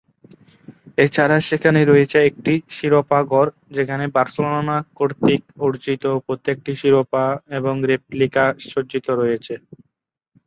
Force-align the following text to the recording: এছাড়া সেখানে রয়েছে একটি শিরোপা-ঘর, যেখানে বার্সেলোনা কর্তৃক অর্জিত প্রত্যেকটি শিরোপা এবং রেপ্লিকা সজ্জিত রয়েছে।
এছাড়া 0.97 1.37
সেখানে 1.49 1.79
রয়েছে 1.85 2.17
একটি 2.29 2.53
শিরোপা-ঘর, 2.75 3.45
যেখানে 3.71 4.05
বার্সেলোনা 4.15 4.77
কর্তৃক 4.97 5.41
অর্জিত 5.59 6.03
প্রত্যেকটি 6.25 6.71
শিরোপা 6.81 7.25
এবং 7.57 7.73
রেপ্লিকা 7.89 8.43
সজ্জিত 8.69 9.07
রয়েছে। 9.21 9.53